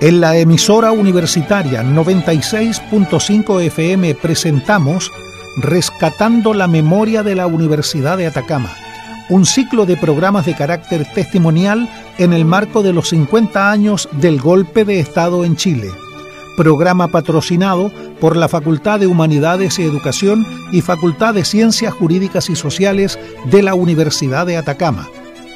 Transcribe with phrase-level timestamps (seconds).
[0.00, 5.10] En la emisora universitaria 96.5 FM presentamos
[5.56, 8.70] Rescatando la Memoria de la Universidad de Atacama,
[9.30, 11.88] un ciclo de programas de carácter testimonial
[12.18, 15.90] en el marco de los 50 años del golpe de Estado en Chile.
[16.58, 17.90] Programa patrocinado
[18.20, 23.62] por la Facultad de Humanidades y Educación y Facultad de Ciencias Jurídicas y Sociales de
[23.62, 25.08] la Universidad de Atacama,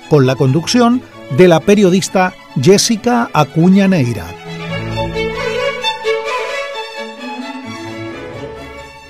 [0.09, 1.03] con la conducción
[1.37, 4.27] de la periodista Jessica Acuña Neira.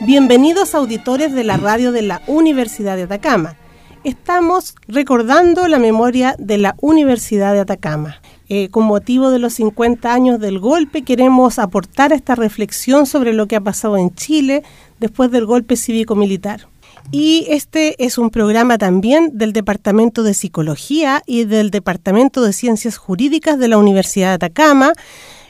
[0.01, 3.57] Bienvenidos auditores de la radio de la Universidad de Atacama.
[4.05, 8.21] Estamos recordando la memoria de la Universidad de Atacama.
[8.49, 13.47] Eh, con motivo de los 50 años del golpe, queremos aportar esta reflexión sobre lo
[13.47, 14.63] que ha pasado en Chile
[14.99, 16.67] después del golpe cívico-militar.
[17.13, 22.99] Y este es un programa también del Departamento de Psicología y del Departamento de Ciencias
[22.99, 24.93] Jurídicas de la Universidad de Atacama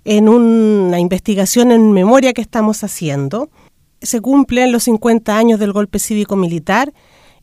[0.05, 3.51] en una investigación en memoria que estamos haciendo.
[4.01, 6.95] Se cumplen los 50 años del golpe cívico-militar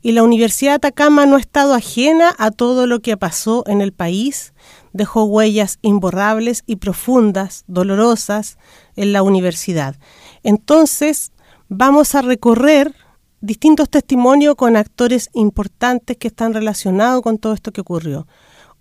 [0.02, 3.82] y la Universidad de Atacama no ha estado ajena a todo lo que pasó en
[3.82, 4.54] el país,
[4.94, 8.58] dejó huellas imborrables y profundas, dolorosas,
[8.95, 9.95] en la universidad.
[10.42, 11.32] Entonces,
[11.70, 12.95] vamos a recorrer
[13.42, 18.28] distintos testimonios con actores importantes que están relacionados con todo esto que ocurrió.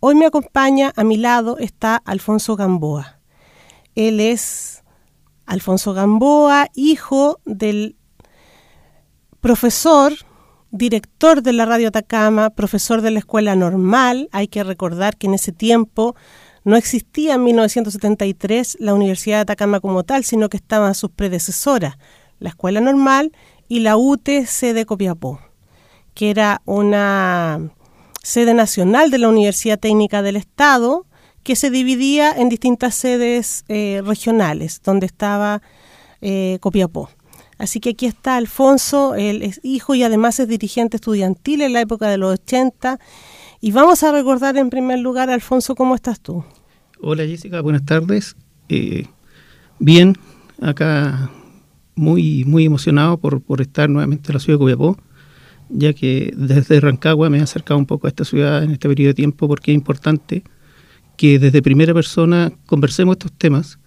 [0.01, 3.21] Hoy me acompaña, a mi lado está Alfonso Gamboa.
[3.95, 4.85] Él es
[5.47, 7.97] Alfonso Gamboa, hijo del
[9.41, 10.13] profesor,
[10.71, 14.29] director de la Radio Atacama, profesor de la Escuela Normal.
[14.33, 16.15] Hay que recordar que en ese tiempo
[16.65, 21.97] no existía en 1973 la Universidad de Atacama como tal, sino que estaban sus predecesoras,
[22.39, 23.33] la Escuela Normal
[23.69, 25.41] y la UTC de Copiapó,
[26.15, 27.71] que era una
[28.23, 31.07] sede nacional de la Universidad Técnica del Estado,
[31.43, 35.63] que se dividía en distintas sedes eh, regionales, donde estaba
[36.21, 37.09] eh, Copiapó.
[37.59, 41.81] Así que aquí está Alfonso, él es hijo y además es dirigente estudiantil en la
[41.81, 42.99] época de los 80.
[43.61, 46.45] Y vamos a recordar en primer lugar, Alfonso, ¿cómo estás tú?
[47.01, 48.37] Hola Jessica, buenas tardes.
[48.69, 49.07] Eh,
[49.79, 50.17] bien,
[50.61, 51.31] acá
[51.97, 54.97] muy, muy emocionado por, por estar nuevamente en la ciudad de Copiapó,
[55.69, 59.09] ya que desde Rancagua me he acercado un poco a esta ciudad en este periodo
[59.09, 60.45] de tiempo porque es importante
[61.17, 63.79] que desde primera persona conversemos estos temas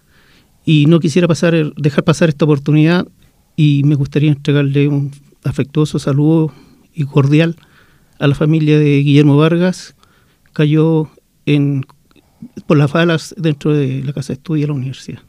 [0.64, 3.06] y no quisiera pasar dejar pasar esta oportunidad
[3.56, 5.10] y me gustaría entregarle un
[5.44, 6.52] afectuoso saludo
[6.92, 7.56] y cordial
[8.18, 9.96] a la familia de Guillermo Vargas,
[10.52, 11.08] cayó
[11.46, 11.86] en,
[12.66, 15.20] por las balas dentro de la casa de estudio de la universidad.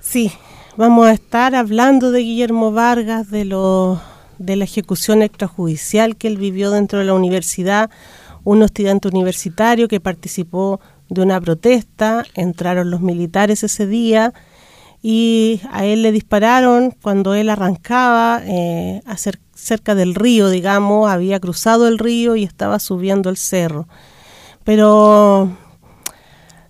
[0.00, 0.30] Sí,
[0.74, 4.00] Vamos a estar hablando de Guillermo Vargas, de, lo,
[4.38, 7.90] de la ejecución extrajudicial que él vivió dentro de la universidad,
[8.42, 14.32] un estudiante universitario que participó de una protesta, entraron los militares ese día
[15.02, 19.02] y a él le dispararon cuando él arrancaba eh,
[19.54, 23.88] cerca del río, digamos, había cruzado el río y estaba subiendo el cerro.
[24.64, 25.50] Pero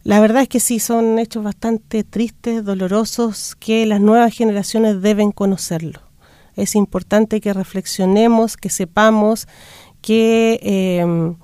[0.04, 5.30] la verdad es que sí, son hechos bastante tristes, dolorosos, que las nuevas generaciones deben
[5.30, 6.00] conocerlo.
[6.56, 9.46] Es importante que reflexionemos, que sepamos,
[10.00, 11.34] que eh,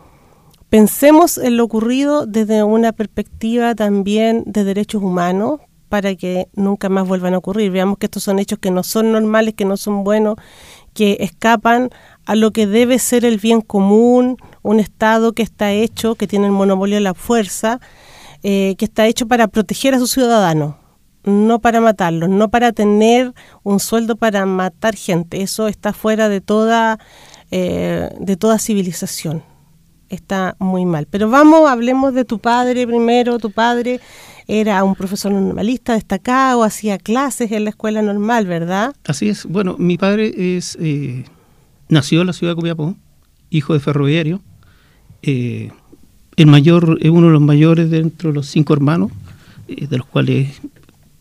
[0.68, 7.08] pensemos en lo ocurrido desde una perspectiva también de derechos humanos para que nunca más
[7.08, 7.70] vuelvan a ocurrir.
[7.70, 10.36] Veamos que estos son hechos que no son normales, que no son buenos,
[10.92, 11.90] que escapan
[12.26, 16.46] a lo que debe ser el bien común, un Estado que está hecho, que tiene
[16.46, 17.80] el monopolio de la fuerza,
[18.42, 20.74] eh, que está hecho para proteger a sus ciudadanos,
[21.24, 23.32] no para matarlos, no para tener
[23.62, 25.42] un sueldo para matar gente.
[25.42, 26.98] Eso está fuera de toda,
[27.50, 29.42] eh, de toda civilización.
[30.08, 31.06] Está muy mal.
[31.10, 33.38] Pero vamos, hablemos de tu padre primero.
[33.38, 34.00] Tu padre
[34.46, 38.94] era un profesor normalista destacado, hacía clases en la escuela normal, ¿verdad?
[39.06, 39.44] Así es.
[39.44, 41.24] Bueno, mi padre es eh,
[41.88, 42.96] nació en la ciudad de Copiapó,
[43.50, 44.40] hijo de ferroviario.
[45.22, 45.70] Eh,
[46.38, 49.10] el mayor es uno de los mayores dentro de los cinco hermanos,
[49.66, 50.60] eh, de los cuales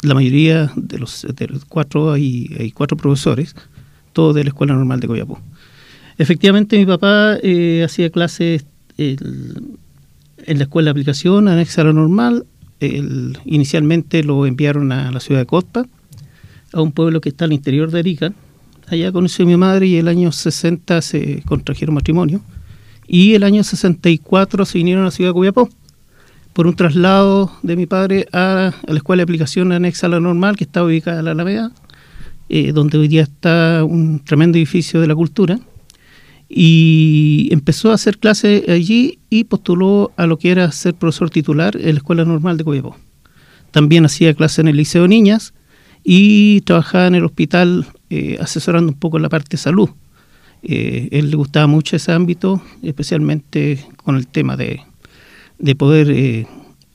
[0.03, 1.25] la mayoría de los,
[1.67, 3.55] cuatro hay, cuatro profesores,
[4.13, 5.39] todos de la Escuela Normal de Coyapó.
[6.19, 8.65] Efectivamente, mi papá eh, hacía clases
[8.97, 9.17] en
[10.45, 12.45] la Escuela de Aplicación, anexa a la normal.
[12.79, 15.87] inicialmente lo enviaron a la ciudad de Cospa,
[16.73, 18.33] a un pueblo que está al interior de Arica.
[18.85, 22.41] Allá conoció a mi madre y el año 60 se contrajeron matrimonio
[23.07, 25.69] y el año 64 se vinieron a la ciudad de Copiapó
[26.53, 30.57] por un traslado de mi padre a, la escuela de aplicación anexa a la normal
[30.57, 31.71] que está ubicada en la Alameda,
[32.49, 35.59] eh, donde hoy día está un tremendo edificio de la cultura
[36.49, 41.75] y empezó a hacer clases allí y postuló a lo que era ser profesor titular
[41.75, 42.95] en la escuela normal de Copiapó.
[43.71, 45.53] también hacía clase en el Liceo Niñas
[46.03, 49.89] y trabajaba en el hospital eh, asesorando un poco la parte de salud.
[50.63, 54.81] Eh, él le gustaba mucho ese ámbito, especialmente con el tema de,
[55.59, 56.47] de poder eh,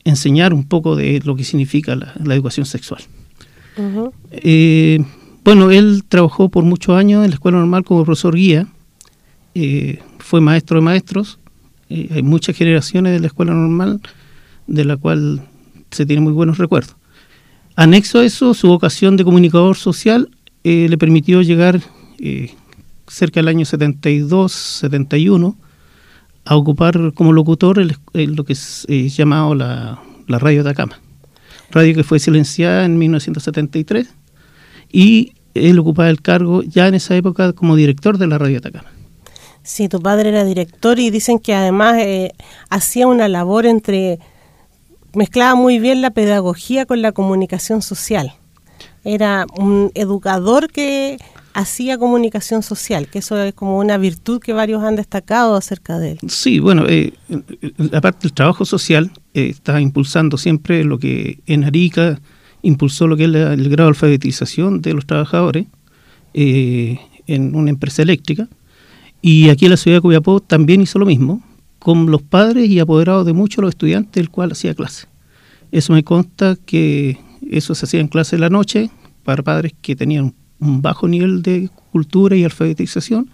[0.03, 3.01] enseñar un poco de lo que significa la, educación sexual.
[5.43, 8.67] bueno, él trabajó por muchos años en la escuela normal como profesor guía,
[10.19, 11.39] fue maestro de maestros,
[11.89, 14.01] hay muchas generaciones de la escuela normal
[14.67, 15.47] de la cual
[15.91, 16.95] se tienen muy buenos recuerdos.
[17.75, 20.29] Anexo a eso, su vocación de comunicador social
[20.63, 21.81] eh, le permitió llegar
[22.19, 22.53] eh,
[23.07, 25.57] cerca del año 72, 71,
[26.45, 27.79] a ocupar como locutor
[28.13, 28.85] lo que es
[29.15, 30.99] llamado la, la radio Atacama.
[31.71, 34.07] Radio que fue silenciada en 1973
[34.91, 38.89] y él ocupaba el cargo ya en esa época como director de la radio Atacama.
[39.63, 42.33] Sí, tu padre era director y dicen que además eh,
[42.69, 44.19] hacía una labor entre
[45.13, 48.33] mezclaba muy bien la pedagogía con la comunicación social.
[49.05, 51.17] Era un educador que
[51.53, 56.11] hacía comunicación social, que eso es como una virtud que varios han destacado acerca de
[56.11, 56.19] él.
[56.27, 57.13] Sí, bueno, eh,
[57.93, 62.19] aparte del trabajo social, eh, está impulsando siempre lo que en Arica
[62.61, 65.67] impulsó lo que es el grado de alfabetización de los trabajadores
[66.33, 66.97] eh,
[67.27, 68.47] en una empresa eléctrica.
[69.21, 71.43] Y aquí en la ciudad de Copiapó también hizo lo mismo,
[71.79, 75.07] con los padres y apoderados de muchos los estudiantes del cual hacía clase.
[75.71, 77.17] Eso me consta que
[77.49, 78.89] eso se hacía en clase de la noche
[79.23, 83.29] para padres que tenían un bajo nivel de cultura y alfabetización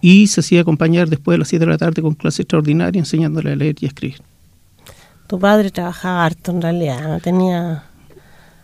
[0.00, 3.52] y se hacía acompañar después de las 7 de la tarde con clase extraordinaria enseñándole
[3.52, 4.20] a leer y a escribir.
[5.26, 7.84] Tu padre trabajaba harto en realidad, tenía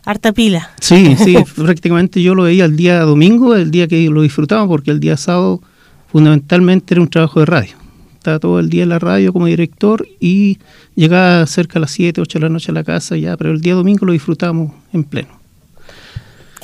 [0.05, 0.71] harta pila.
[0.81, 4.91] Sí, sí, prácticamente yo lo veía el día domingo, el día que lo disfrutaba, porque
[4.91, 5.61] el día sábado
[6.07, 7.85] fundamentalmente era un trabajo de radio
[8.25, 10.59] estaba todo el día en la radio como director y
[10.95, 13.61] llegaba cerca a las 7, 8 de la noche a la casa ya, pero el
[13.61, 15.44] día domingo lo disfrutamos en pleno.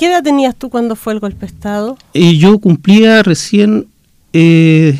[0.01, 1.95] ¿Qué edad tenías tú cuando fue el golpe de Estado?
[2.11, 3.85] Y yo cumplía recién,
[4.33, 4.99] eh,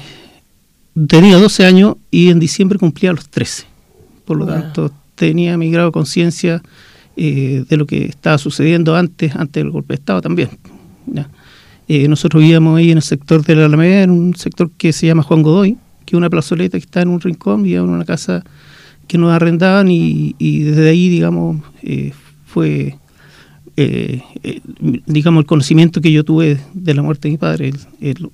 [1.07, 3.63] tenía 12 años y en diciembre cumplía los 13.
[4.25, 6.62] Por lo tanto, tenía mi grado de conciencia
[7.18, 10.50] eh, de lo que estaba sucediendo antes, antes del golpe de Estado también.
[11.88, 15.07] Eh, nosotros vivíamos ahí en el sector de la Alameda, en un sector que se
[15.07, 18.44] llama Juan Godoy, que una plazoleta que está en un rincón, y en una casa
[19.07, 22.13] que nos arrendaban y, desde ahí, digamos, eh,
[22.45, 23.00] fue,
[23.77, 24.62] eh, eh,
[25.06, 28.29] digamos, el conocimiento que yo tuve de la muerte de mi padre el,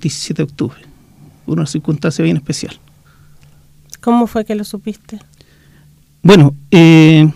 [0.00, 0.78] 17 de octubre,
[1.46, 2.78] una circunstancia bien especial.
[4.00, 5.18] ¿Cómo fue que lo supiste?
[6.22, 7.32] Bueno, la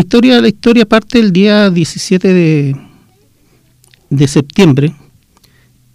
[0.00, 2.76] historia la historia parte el día 17 de,
[4.10, 4.94] de septiembre,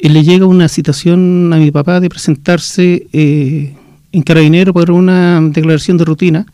[0.09, 3.75] le llega una citación a mi papá de presentarse eh,
[4.11, 6.45] en Carabinero por una declaración de rutina,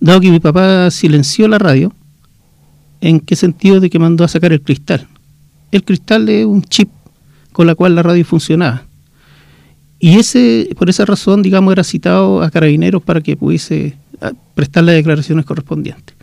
[0.00, 1.92] dado que mi papá silenció la radio,
[3.00, 5.06] ¿en qué sentido de que mandó a sacar el cristal?
[5.72, 6.88] El cristal es un chip
[7.52, 8.84] con la cual la radio funcionaba.
[9.98, 14.84] Y ese, por esa razón, digamos, era citado a Carabineros para que pudiese ah, prestar
[14.84, 16.16] las declaraciones correspondientes.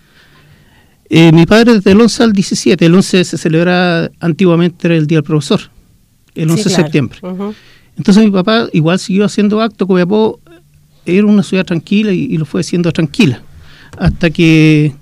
[1.09, 5.19] Eh, mi padre desde el 11 al 17, el 11 se celebra antiguamente el Día
[5.19, 5.62] del Profesor,
[6.35, 7.19] el 11 de septiembre.
[7.95, 10.39] Entonces mi papá igual siguió haciendo acto, Copiapó
[11.06, 13.42] era una ciudad tranquila y, lo fue haciendo tranquila,
[13.97, 14.94] hasta que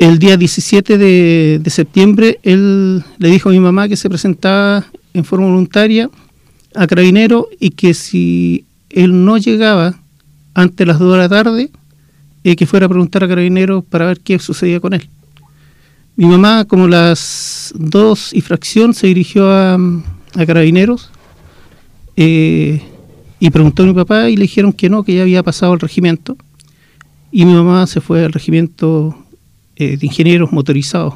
[0.00, 5.24] el día 17 de, septiembre él le dijo a mi mamá que se presentaba en
[5.24, 6.08] forma voluntaria
[6.74, 10.00] a Carabinero y que si él no llegaba
[10.54, 11.70] antes de las 2 de la tarde,
[12.44, 15.06] eh, que fuera a preguntar a Carabinero para ver qué sucedía con él.
[16.16, 21.10] Mi mamá, como las dos y fracción, se dirigió a, a carabineros
[22.16, 22.80] eh,
[23.38, 25.80] y preguntó a mi papá y le dijeron que no, que ya había pasado el
[25.80, 26.38] regimiento.
[27.30, 29.16] Y mi mamá se fue al regimiento
[29.80, 31.14] eh, de ingenieros motorizados,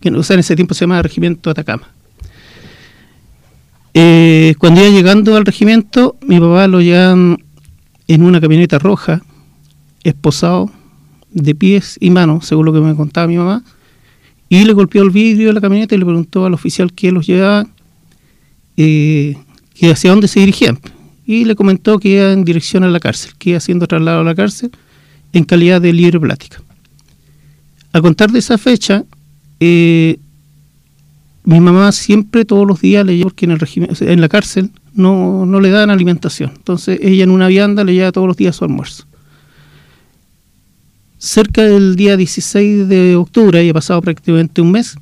[0.00, 1.88] que en ese tiempo se llamaba Regimiento Atacama.
[3.94, 7.38] Eh, cuando iba llegando al regimiento, mi papá lo llevan
[8.08, 9.22] en una camioneta roja,
[10.02, 10.72] esposado,
[11.30, 13.62] de pies y manos, según lo que me contaba mi mamá,
[14.48, 17.28] y le golpeó el vidrio de la camioneta y le preguntó al oficial que los
[17.28, 17.64] llevaba
[18.76, 19.36] eh,
[19.82, 20.80] hacia dónde se dirigían.
[21.24, 24.24] Y le comentó que iba en dirección a la cárcel, que iba siendo trasladado a
[24.24, 24.72] la cárcel
[25.32, 26.60] en calidad de libre plática.
[27.98, 29.04] A contar de esa fecha,
[29.58, 30.20] eh,
[31.42, 35.44] mi mamá siempre todos los días leía porque en, el régimen, en la cárcel no,
[35.44, 36.52] no le daban alimentación.
[36.54, 39.04] Entonces ella en una vianda le llevaba todos los días su almuerzo.
[41.18, 44.94] Cerca del día 16 de octubre, había pasado prácticamente un mes,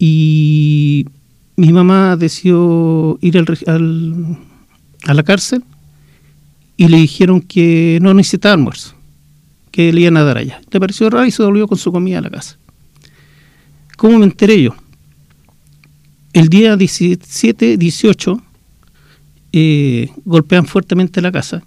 [0.00, 1.06] y
[1.54, 4.36] mi mamá decidió ir al,
[5.04, 5.62] a la cárcel
[6.76, 8.96] y le dijeron que no necesitaba almuerzo,
[9.70, 10.60] que le iban a dar allá.
[10.70, 12.58] Le pareció raro y se volvió con su comida a la casa.
[13.96, 14.74] ¿Cómo me enteré yo?
[16.32, 18.42] El día 17, 18,
[19.52, 21.62] eh, golpean fuertemente la casa.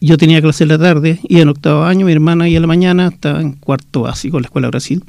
[0.00, 2.66] Yo tenía clase en la tarde, y en octavo año, mi hermana iba a la
[2.66, 5.02] mañana, estaba en cuarto básico en la Escuela Brasil.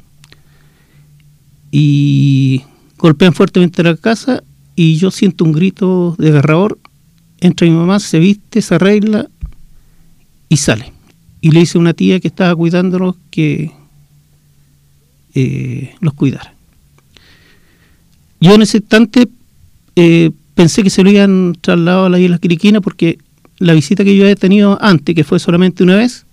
[1.70, 2.62] Y
[2.96, 4.42] golpean fuertemente la casa
[4.74, 6.78] y yo siento un grito de agarrador.
[7.40, 9.28] Entra mi mamá, se viste, se arregla
[10.48, 10.92] y sale.
[11.40, 13.70] Y le dice a una tía que estaba cuidándolos que
[15.34, 16.54] eh, los cuidara.
[18.40, 19.28] Yo en ese instante
[19.96, 23.18] eh, pensé que se lo iban trasladado a la isla Quiriquina porque
[23.58, 26.24] la visita que yo había tenido antes, que fue solamente una vez,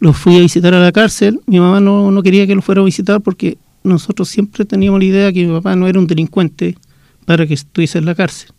[0.00, 1.40] los fui a visitar a la cárcel.
[1.46, 5.06] Mi mamá no, no quería que lo fuera a visitar porque nosotros siempre teníamos la
[5.06, 6.76] idea que mi papá no era un delincuente
[7.24, 8.50] para que estuviese en la cárcel.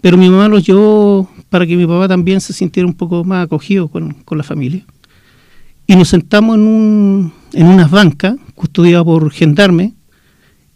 [0.00, 3.44] Pero mi mamá los llevó para que mi papá también se sintiera un poco más
[3.44, 4.86] acogido con, la familia.
[5.86, 9.92] Y nos sentamos en, un, en unas bancas custodiadas por gendarme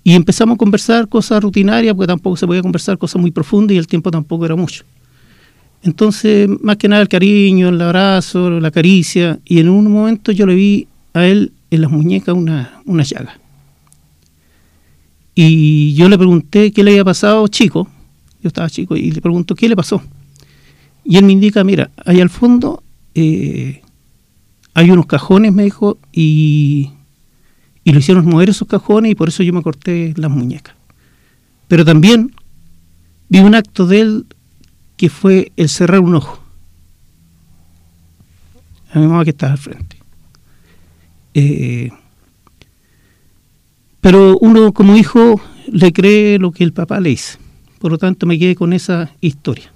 [0.02, 3.78] y empezamos a conversar cosas rutinarias, porque tampoco se podía conversar cosas muy profundas y
[3.78, 4.84] el tiempo tampoco era mucho.
[5.82, 10.44] Entonces, más que nada el cariño, el abrazo, la caricia, y en un momento yo
[10.46, 13.38] le vi a él en las muñecas una, una llaga.
[15.34, 17.88] Y yo le pregunté qué le había pasado, chico,
[18.42, 20.02] yo estaba chico, y le pregunto qué le pasó.
[21.04, 22.82] Y él me indica, mira, ahí al fondo
[23.14, 23.82] eh,
[24.72, 26.90] hay unos cajones, me dijo, y,
[27.84, 30.74] y lo hicieron mover esos cajones y por eso yo me corté las muñecas.
[31.68, 32.34] Pero también
[33.28, 34.26] vi un acto de él
[34.96, 36.40] que fue el cerrar un ojo.
[38.92, 39.96] A mi mamá que estaba al frente.
[41.34, 41.90] Eh,
[44.00, 47.38] pero uno como hijo le cree lo que el papá le dice.
[47.80, 49.73] Por lo tanto me quedé con esa historia.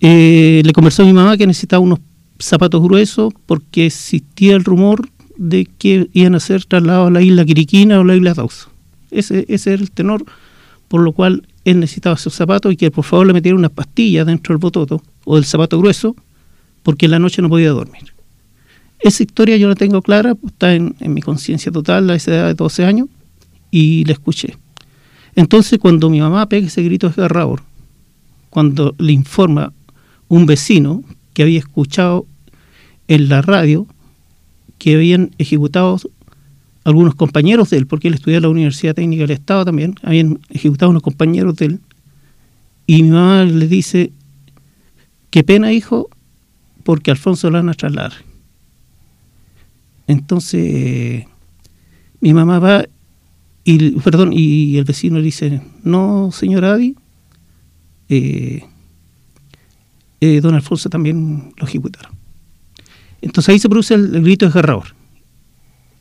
[0.00, 2.00] Eh, le conversó a mi mamá que necesitaba unos
[2.38, 7.44] zapatos gruesos porque existía el rumor de que iban a ser trasladados a la isla
[7.44, 8.70] Quiriquina o la isla Dauso.
[9.10, 10.24] Ese, ese era el tenor,
[10.88, 14.26] por lo cual él necesitaba esos zapatos y que por favor le metiera unas pastillas
[14.26, 16.16] dentro del bototo o del zapato grueso
[16.82, 18.14] porque en la noche no podía dormir.
[19.00, 22.54] Esa historia yo la tengo clara, está en, mi conciencia total a esa edad de
[22.54, 23.08] 12 años
[23.70, 24.56] y la escuché.
[25.34, 27.62] Entonces cuando mi mamá pega ese grito desgarrador,
[28.50, 29.72] cuando le informa
[30.30, 31.02] un vecino
[31.34, 32.24] que había escuchado
[33.08, 33.86] en la radio
[34.78, 36.00] que habían ejecutado
[36.84, 40.38] algunos compañeros de él, porque él estudió en la Universidad Técnica del Estado también, habían
[40.48, 41.80] ejecutado unos compañeros de él,
[42.86, 44.12] y mi mamá le dice,
[45.30, 46.08] qué pena hijo,
[46.84, 48.12] porque Alfonso lo van a trasladar.
[50.06, 51.24] Entonces,
[52.20, 52.84] mi mamá va
[53.64, 56.96] y, perdón, y el vecino le dice, no, señor Adi,
[58.08, 58.62] eh,
[60.20, 62.12] eh, don Alfonso también lo ejecutaron.
[63.22, 64.94] Entonces ahí se produce el, grito desgarrador.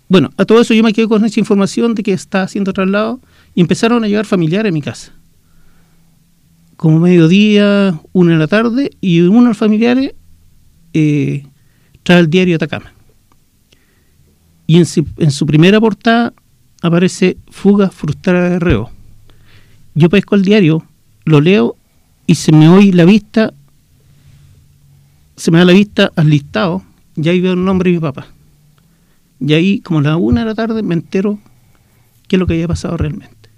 [0.08, 3.20] Bueno, a todo eso yo me quedé con esa información de que está haciendo traslado
[3.54, 5.14] y empezaron a llegar familiares a mi casa.
[6.78, 10.14] Como mediodía, una de la tarde, y uno de los familiares
[10.94, 11.46] eh,
[12.04, 12.94] trae el diario Atacama
[14.70, 14.86] y en
[15.32, 16.32] su, primera portada
[16.84, 18.92] aparece fuga frustrada de reo.
[19.96, 20.86] Yo pesco el diario,
[21.26, 21.76] lo leo
[22.28, 23.52] y se me oye la vista,
[25.40, 26.84] se me da la vista al listado,
[27.16, 28.28] y ahí veo el nombre de mi papá.
[29.40, 31.40] Y ahí, como a la una de la tarde, me entero
[32.28, 33.50] qué es lo que había pasado realmente.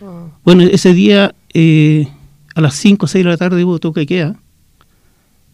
[0.00, 0.28] Ah.
[0.42, 2.08] Bueno, ese día, eh,
[2.54, 4.40] a las 5 o 6 de la tarde hubo toque queda.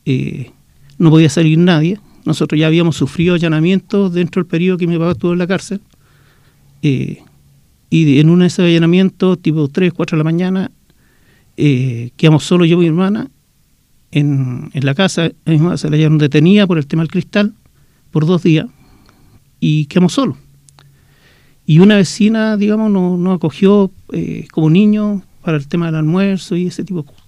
[0.04, 0.52] Eh,
[0.98, 1.98] no podía salir nadie.
[2.24, 5.80] Nosotros ya habíamos sufrido allanamientos dentro del periodo que mi papá estuvo en la cárcel.
[6.82, 7.20] Eh,
[7.90, 10.70] y en uno de esos allanamientos, tipo 3, 4 de la mañana,
[11.56, 13.28] eh, quedamos solo yo y mi hermana
[14.14, 15.30] en, la casa.
[15.44, 17.54] Se la hallaron detenida por el tema del cristal
[18.10, 18.66] por dos días
[19.60, 20.36] y quedamos solos.
[21.66, 26.66] Y una vecina, digamos, nos, acogió eh, como niños para el tema del almuerzo y
[26.66, 27.24] ese tipo de cosas.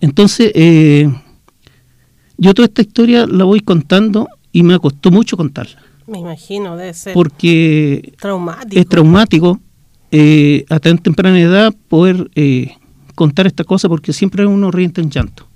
[0.00, 1.08] Entonces, eh,
[2.36, 5.80] yo toda esta historia la voy contando y me costó mucho contarla.
[6.06, 7.14] Me imagino, debe ser.
[7.14, 8.80] Porque traumático.
[8.80, 9.60] es traumático
[10.10, 12.72] eh, a tan temprana edad poder eh,
[13.14, 15.46] contar esta cosa porque siempre uno riente en llanto.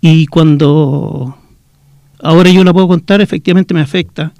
[0.00, 1.36] Y cuando
[2.22, 4.32] ahora yo la puedo contar, efectivamente me afecta,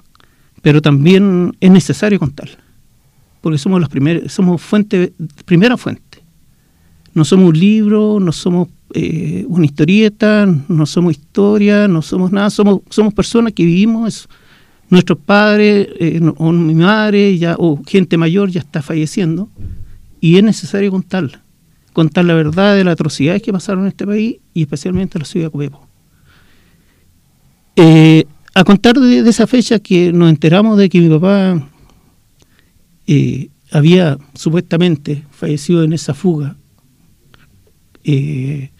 [0.61, 2.57] pero también es necesario contarla.
[3.41, 5.13] Porque somos los primeros, somos fuente,
[5.45, 6.23] primera fuente.
[7.13, 12.49] No somos un libro, no somos eh, una historieta, no somos historia, no somos nada,
[12.49, 14.29] somos, somos personas que vivimos
[14.91, 19.47] Nuestros padres eh, o mi madre o gente mayor ya está falleciendo
[20.19, 21.41] y es necesario contarla,
[21.93, 25.25] contar la verdad de las atrocidades que pasaron en este país y especialmente en la
[25.25, 25.87] ciudad de Copiapó.
[27.75, 31.67] Eh, a contar de, esa fecha que nos enteramos de que mi papá
[33.07, 36.57] eh, había supuestamente fallecido en esa fuga,
[38.03, 38.71] eh,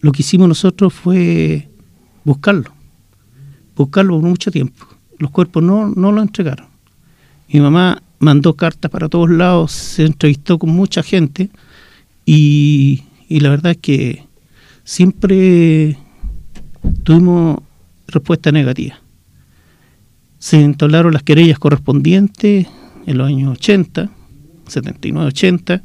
[0.00, 1.68] lo que hicimos nosotros fue
[2.24, 2.72] buscarlo,
[3.76, 4.86] buscarlo por mucho tiempo.
[5.18, 6.66] Los cuerpos no, no lo entregaron.
[7.48, 11.50] Mi mamá mandó cartas para todos lados, se entrevistó con mucha gente
[12.32, 14.24] y, la verdad es que
[14.84, 15.98] siempre
[17.02, 17.58] tuvimos
[18.06, 19.00] respuesta negativa.
[20.38, 22.68] Se entablaron las querellas correspondientes
[23.06, 24.10] en los años 80,
[24.68, 25.82] 79, 80.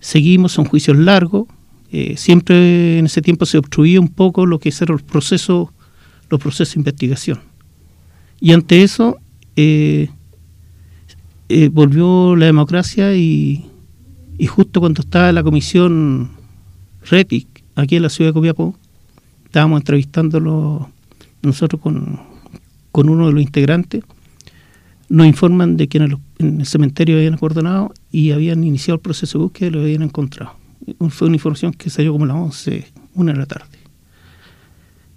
[0.00, 1.46] Seguimos, son juicios largos.
[1.92, 5.68] Eh, siempre en ese tiempo se obstruía un poco lo que eran los procesos,
[6.28, 7.38] los procesos de investigación.
[8.40, 9.18] Y ante eso
[9.54, 10.08] eh,
[11.48, 13.69] eh, volvió la democracia y,
[14.40, 16.30] y, justo cuando estaba la comisión
[17.08, 18.74] RETIC aquí en la ciudad de Copiapó,
[19.44, 20.88] estábamos entrevistándolo
[21.42, 22.20] nosotros con,
[22.92, 24.02] uno de los integrantes,
[25.08, 29.44] nos informan de que en el, cementerio habían acordonado y habían iniciado el proceso de
[29.44, 30.52] búsqueda y lo habían encontrado.
[31.10, 33.78] Fue una información que salió como a las 11, una de la tarde.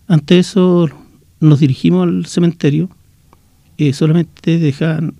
[0.08, 0.90] Ante eso
[1.40, 2.90] nos dirigimos al cementerio,
[3.78, 5.16] eh, solamente dejaban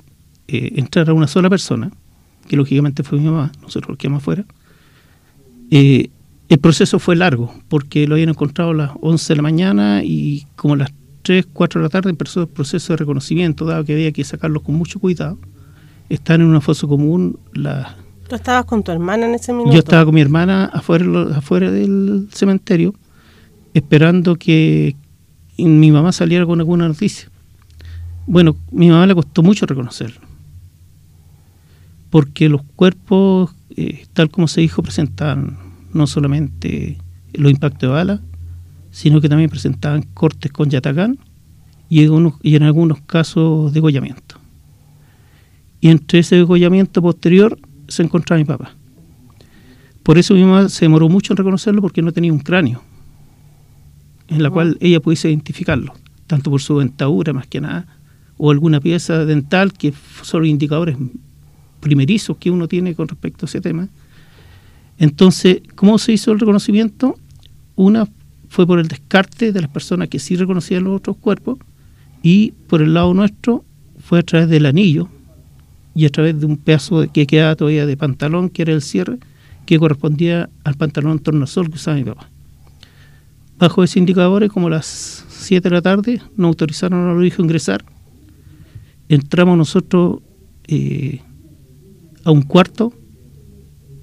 [0.48, 1.92] eh, entrar a una sola persona,
[2.48, 4.46] que lógicamente fue mi mamá, nosotros lo quedamos afuera.
[5.72, 6.10] Eh,
[6.50, 10.46] el proceso fue largo, porque lo habían encontrado a las 11 de la mañana y
[10.56, 10.92] como a las
[11.24, 14.62] 3, 4 de la tarde empezó el proceso de reconocimiento, dado que había que sacarlos
[14.62, 15.38] con mucho cuidado.
[16.10, 17.40] Están en una fosa común.
[17.54, 17.96] La,
[18.28, 19.72] ¿Tú estabas con tu hermana en ese minuto?
[19.72, 21.06] Yo estaba con mi hermana afuera,
[21.38, 22.94] afuera del cementerio,
[23.74, 24.96] esperando que
[25.58, 27.30] mi mamá saliera con alguna noticia.
[28.26, 30.22] Bueno, mi mamá le costó mucho reconocerlo,
[32.14, 35.58] porque los cuerpos, eh, tal como se dijo, presentaban
[35.94, 37.00] no solamente
[37.34, 38.22] los impactos de bala,
[38.92, 41.18] sino que también presentaban cortes con yatagán
[41.90, 44.36] y en, algunos casos degollamiento.
[45.82, 47.58] Y entre ese degollamiento posterior
[47.88, 48.76] se encontraba mi papá.
[50.04, 52.84] Por eso mi mamá se demoró mucho en reconocerlo porque no tenía un cráneo
[54.28, 55.96] en la cual ella pudiese identificarlo,
[56.28, 57.88] tanto por su dentadura más que nada,
[58.38, 60.96] o alguna pieza dental que son indicadores
[61.84, 63.90] primerizos que uno tiene con respecto a ese tema.
[64.98, 67.16] Entonces, ¿cómo se hizo el reconocimiento?
[67.76, 68.08] Una
[68.50, 71.60] fue por el descarte de las personas que sí reconocían los otros cuerpos
[72.22, 73.66] y por el lado nuestro
[74.00, 75.10] fue a través del anillo
[75.96, 79.20] y a través de un pedazo que quedaba todavía de pantalón, que era el cierre,
[79.66, 82.30] que correspondía al pantalón tornasol que usaba mi papá.
[83.60, 87.44] Bajo ese indicador, como las 7 de la tarde, nos autorizaron a los hijos a
[87.44, 87.86] ingresar.
[89.10, 90.22] Entramos nosotros
[90.68, 91.22] eh,
[92.24, 92.94] a un cuarto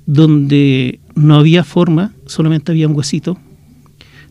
[0.07, 3.39] donde no había forma, solamente había un huesito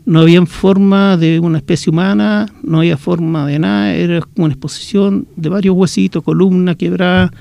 [0.09, 4.55] no había forma de una especie humana, no había forma de nada, era como una
[4.55, 7.31] exposición de varios huesitos, columna quebrada,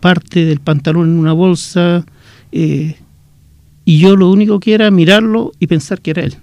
[0.00, 2.04] parte del pantalón en una bolsa,
[2.52, 2.96] eh,
[3.86, 6.36] y yo lo único que era mirarlo y pensar que era él,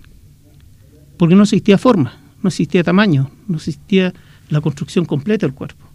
[1.17, 4.15] porque no existía forma, no existía tamaño, no existía
[4.50, 5.87] la construcción completa del cuerpo.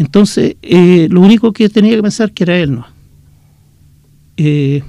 [0.00, 2.86] Entonces, eh, lo único que tenía que pensar que era él, ¿no?
[4.38, 4.82] Eh,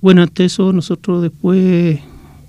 [0.00, 2.00] bueno, ante eso nosotros después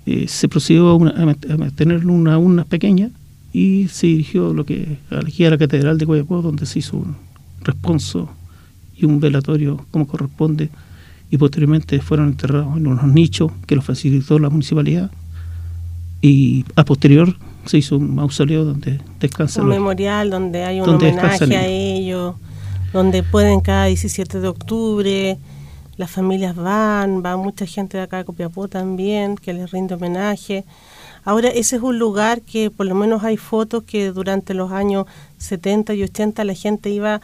[0.06, 1.34] eh, se procedió a,
[1.76, 3.10] tener una urna pequeña
[3.52, 7.14] y se dirigió lo que a la Catedral de Guayaquil, donde se hizo un
[7.60, 8.30] responso
[8.96, 10.70] y un velatorio como corresponde,
[11.30, 15.10] y posteriormente fueron enterrados en unos nichos que lo facilitó la municipalidad,
[16.22, 17.36] y a posterior
[17.66, 19.64] se hizo un mausoleo donde descansan.
[19.64, 22.34] Un memorial donde hay un homenaje a ellos,
[22.92, 25.38] donde pueden cada 17 de octubre
[25.96, 30.64] las familias van, va mucha gente de acá de Copiapó también, que les rinde homenaje.
[31.24, 35.06] Ahora, ese es un lugar que por lo menos hay fotos que durante los años
[35.38, 37.20] 70 y 80 la gente iba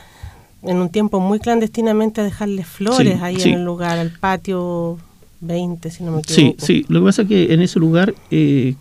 [0.62, 4.98] en un tiempo muy clandestinamente a dejarle flores ahí en el lugar, al patio
[5.40, 6.34] 20, si no me equivoco.
[6.34, 8.74] Sí, sí, lo que pasa es que en ese lugar, eh,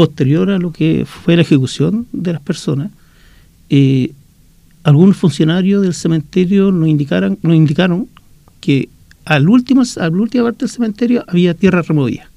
[0.00, 2.90] posterior a lo que fue la ejecución de las personas,
[3.68, 4.14] eh,
[4.82, 8.08] algunos funcionarios del cementerio nos, indicaron, nos indicaron
[8.62, 8.88] que
[9.26, 12.30] al último, a la última parte del cementerio había tierra removida.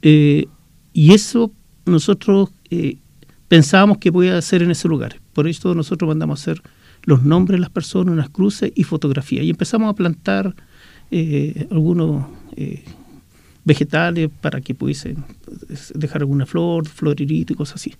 [0.00, 0.46] Eh,
[0.94, 1.52] y eso
[1.84, 2.96] nosotros eh,
[3.48, 5.20] pensábamos que podía ser en ese lugar.
[5.34, 6.62] Por eso nosotros mandamos a hacer
[7.02, 9.44] los nombres de las personas, unas cruces y fotografías.
[9.44, 10.54] Y empezamos a plantar
[11.70, 12.24] algunos
[13.64, 15.24] vegetales para que pudiesen
[15.94, 17.94] dejar alguna flor, floririto y cosas así.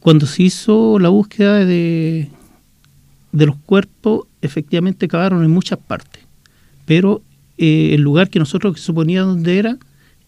[0.00, 2.30] cuando se hizo la búsqueda de,
[3.32, 6.28] de los cuerpos, efectivamente cavaron en muchas partes
[6.88, 7.20] pero
[7.58, 9.76] eh, el lugar que nosotros suponíamos donde era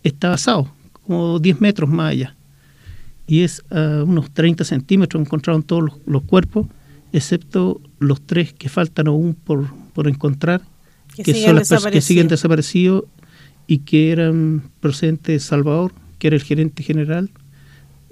[0.02, 2.36] está basado, como 10 metros más allá.
[3.26, 6.66] y es a unos 30 centímetros encontraron todos los, cuerpos,
[7.14, 10.60] excepto los tres que faltan aún por, por encontrar,
[11.16, 13.04] que, son las personas que siguen desaparecidos
[13.70, 17.30] y que eran procedentes de Salvador, que era el gerente general,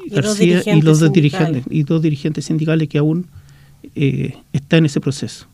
[0.06, 3.26] y García, y los dos dirigentes, y dos dirigentes sindicales que aún
[3.96, 5.48] eh, están en ese proceso.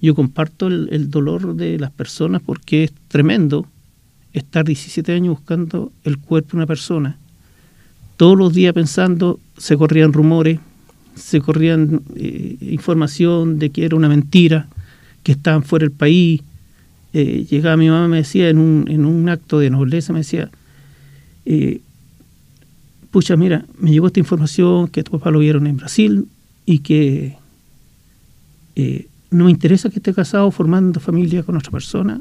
[0.00, 3.66] Yo comparto el, dolor de las personas porque es tremendo
[4.32, 7.18] estar 17 años buscando el cuerpo de una persona.
[8.16, 10.58] Todos los días pensando, se corrían rumores,
[11.16, 14.68] se corrían eh, información de que era una mentira,
[15.22, 16.40] que estaban fuera del país.
[17.12, 20.50] Eh, llegaba mi mamá, me decía, en un, en un acto de nobleza, me decía,
[21.46, 21.80] eh,
[23.10, 26.28] pucha, mira, me llegó esta información que tu papá lo vieron en Brasil
[26.66, 27.36] y que
[29.30, 32.20] no me interesa que esté casado formando familia con otra persona,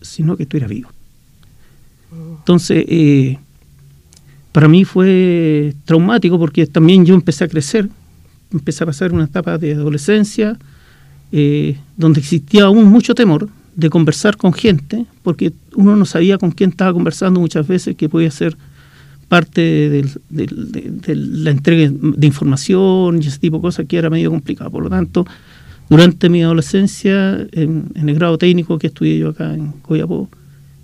[0.00, 0.90] sino que estuviera vivo.
[2.38, 3.38] Entonces, eh,
[4.52, 7.88] para mí fue traumático porque también yo empecé a crecer,
[8.52, 10.58] empecé a pasar una etapa de adolescencia
[11.30, 16.50] eh, donde existía aún mucho temor de conversar con gente, porque uno no sabía con
[16.50, 18.56] quién estaba conversando muchas veces, que podía ser
[19.28, 24.68] parte de, la entrega de información y ese tipo de cosas que era medio complicado.
[24.72, 25.24] Por lo tanto,
[25.88, 30.28] durante mi adolescencia, en, el grado técnico que estudié yo acá en Coyapó,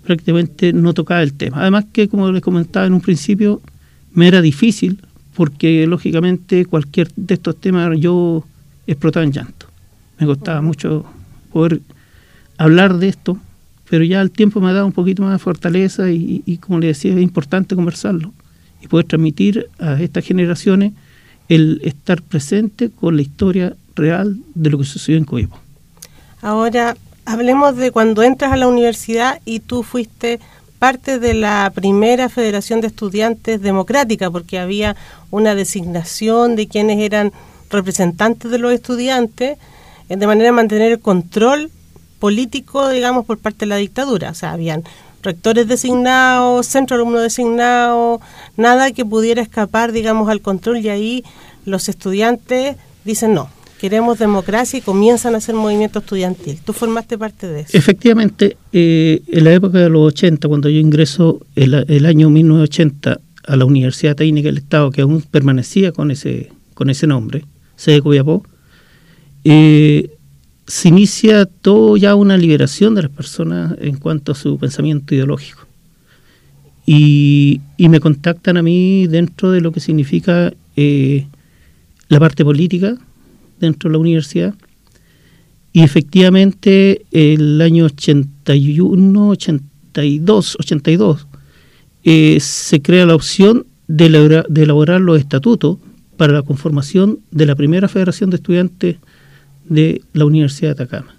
[0.05, 1.57] prácticamente no tocaba el tema.
[1.59, 3.61] Además que, como les comentaba en un principio,
[4.13, 5.01] me era difícil
[5.35, 8.45] porque, lógicamente, cualquier de estos temas yo
[8.87, 9.65] explotaba en llanto.
[10.17, 11.03] Me costaba mucho
[11.51, 11.81] poder
[12.57, 13.37] hablar de esto,
[13.89, 16.79] pero ya el tiempo me ha dado un poquito más de fortaleza y, y, como
[16.79, 18.33] les decía, es importante conversarlo
[18.81, 20.93] y poder transmitir a estas generaciones
[21.49, 25.59] el estar presente con la historia real de lo que sucedió en Coipo.
[26.41, 30.39] Ahora, hablemos de cuando entras a la universidad y tú fuiste
[30.79, 34.95] parte de la primera Federación de Estudiantes Democrática, porque había
[35.31, 37.31] una designación de quienes eran
[37.69, 39.57] representantes de los estudiantes,
[40.09, 41.71] eh, de manera de mantener el control
[42.19, 44.31] político, digamos, por parte de la dictadura.
[44.31, 44.83] O sea, habían
[45.25, 48.21] rectores designados, centro alumno designado,
[48.57, 51.23] nada que pudiera escapar, digamos, al control y ahí
[51.65, 53.49] los estudiantes dicen no,
[53.79, 56.59] queremos democracia y comienzan a hacer movimiento estudiantil.
[56.63, 57.77] Tú formaste parte de eso.
[57.77, 63.55] Efectivamente, eh, en la época de los 80, cuando yo ingreso el, año 1980 a
[63.55, 68.43] la Universidad Técnica del Estado, que aún permanecía con ese, con ese nombre, sede Copiapó,
[69.43, 70.14] eh,
[70.67, 75.65] se inicia todo ya una liberación de las personas en cuanto a su pensamiento ideológico.
[76.87, 81.27] Y, me contactan a mí dentro de lo que significa eh,
[82.09, 82.97] la parte política,
[83.59, 84.53] dentro de la universidad.
[85.73, 91.27] Y efectivamente el año 81, 82, 82
[92.39, 94.05] se crea la opción de
[94.55, 95.77] elaborar los estatutos
[96.17, 98.97] para la conformación de la primera Federación de Estudiantes
[99.67, 101.15] de la Universidad de Atacama.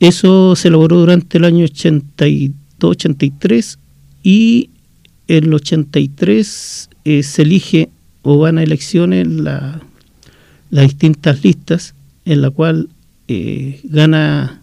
[0.00, 3.78] Eso se elaboró durante el año 82-83
[4.22, 4.70] y
[5.28, 7.88] en el 83 eh, se elige
[8.22, 9.80] o van a elecciones la,
[10.70, 12.88] las distintas listas, en la cual
[13.28, 14.62] eh, gana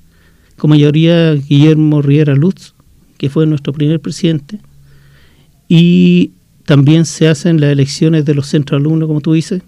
[0.58, 2.73] con mayoría Guillermo Riera Lutz,
[3.17, 4.60] que fue nuestro primer presidente,
[5.67, 6.32] y
[6.65, 9.63] también se hacen las elecciones de los centros alumnos, como tú dices,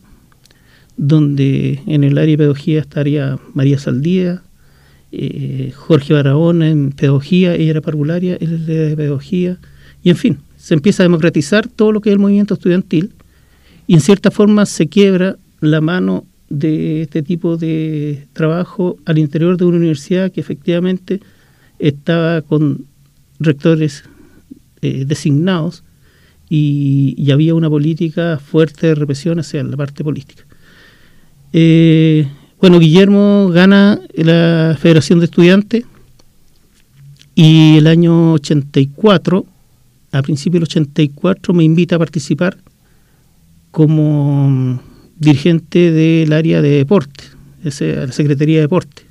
[0.97, 4.41] donde en el área de pedagogía estaría María Saldía,
[5.11, 9.57] eh, Jorge Barahona en pedagogía, ella era parvularia, él era de pedagogía,
[10.03, 13.11] y en fin, se empieza a democratizar todo lo que es el movimiento estudiantil,
[13.87, 19.57] y en cierta forma se quiebra la mano de este tipo de trabajo al interior
[19.57, 21.19] de una universidad que efectivamente
[21.79, 22.85] estaba con
[23.39, 24.03] rectores
[24.81, 25.83] eh, designados
[26.49, 30.43] y, había una política fuerte de represión hacia la parte política.
[31.57, 32.27] Eh,
[32.59, 35.85] bueno, Guillermo gana la Federación de Estudiantes
[37.33, 39.45] y el año 84,
[40.11, 42.57] a principios del 84, me invita a participar
[43.71, 44.81] como
[45.17, 47.23] dirigente del área de deporte,
[47.63, 47.71] la
[48.11, 49.03] Secretaría de Deporte.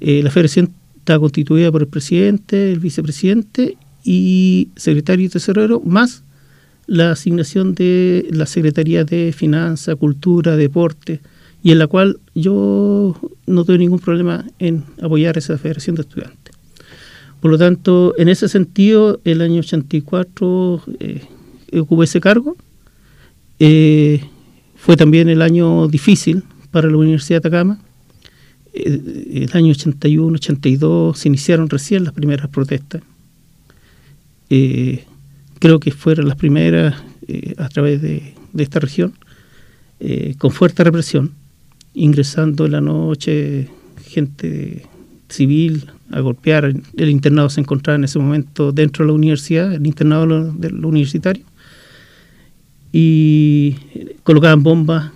[0.00, 6.24] Eh, la federación está constituida por el presidente, el vicepresidente y secretario y tesorero, más
[6.86, 11.22] la asignación de la Secretaría de Finanza, Cultura, Deporte,
[11.64, 16.54] y en la cual yo no tengo ningún problema en apoyar esa Federación de Estudiantes.
[17.40, 21.22] Por lo tanto, en ese sentido, el año 84 eh,
[21.80, 22.54] ocupé ese cargo.
[23.58, 24.20] Eh,
[24.76, 27.80] fue también el año difícil para la Universidad de Atacama.
[28.74, 33.00] Eh, el año 81, 82 se iniciaron recién las primeras protestas.
[34.50, 35.06] Eh,
[35.60, 36.94] creo que fueron las primeras
[37.56, 39.14] a través de, esta región,
[40.36, 41.32] con fuerte represión,
[41.94, 43.68] ingresando en la noche
[44.04, 44.86] gente
[45.28, 46.72] civil a golpear.
[46.96, 51.44] El internado se encontraba en ese momento dentro de la universidad, el internado del universitario,
[52.92, 53.76] y
[54.22, 55.10] colocaban bombas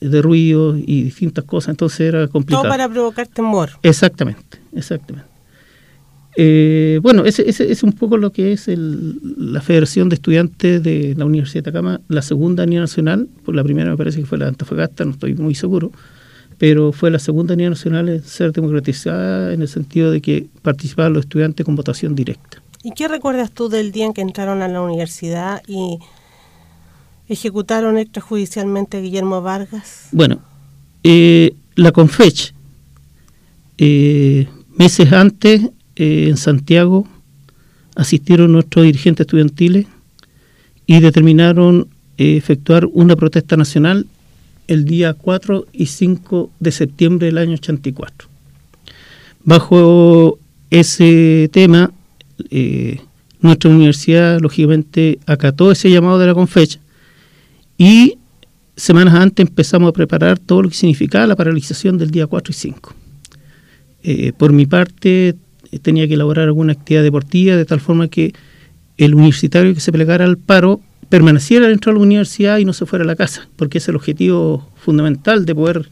[0.00, 2.62] de ruido y distintas cosas, entonces era complicado.
[2.64, 3.70] Todo para provocar temor.
[3.82, 5.31] Exactamente, exactamente.
[6.36, 11.14] Eh, bueno, ese, ese, es un poco lo que es la Federación de Estudiantes de
[11.16, 14.38] la Universidad de Atacama, la segunda unidad nacional, por la primera me parece que fue
[14.38, 15.92] la de Antofagasta, no estoy muy seguro,
[16.56, 21.12] pero fue la segunda unidad nacional en ser democratizada en el sentido de que participaban
[21.12, 22.62] los estudiantes con votación directa.
[22.82, 25.98] ¿Y qué recuerdas tú del día en que entraron a la universidad y
[27.28, 30.08] ejecutaron extrajudicialmente a Guillermo Vargas?
[30.12, 30.40] Bueno,
[31.04, 32.54] eh, la CONFECH,
[33.78, 37.06] eh, meses antes eh, en Santiago
[37.94, 39.86] asistieron nuestros dirigentes estudiantiles
[40.86, 44.06] y determinaron eh, efectuar una protesta nacional
[44.68, 48.28] el día 4 y 5 de septiembre del año 84.
[49.44, 50.38] Bajo
[50.70, 51.92] ese tema,
[52.50, 53.00] eh,
[53.40, 56.80] nuestra universidad lógicamente acató ese llamado de la Confecha
[57.76, 58.16] y
[58.76, 62.54] semanas antes empezamos a preparar todo lo que significaba la paralización del día 4 y
[62.54, 62.94] 5.
[64.38, 65.36] por mi parte,
[65.80, 68.32] tenía que elaborar alguna actividad deportiva de tal forma que
[68.96, 72.86] el universitario que se plegara al paro permaneciera dentro de la universidad y no se
[72.86, 75.90] fuera a la casa, porque es el objetivo fundamental de poder